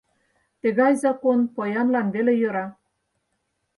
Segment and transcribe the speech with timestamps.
[0.61, 2.65] Тыгай закон поянлан веле йӧра!..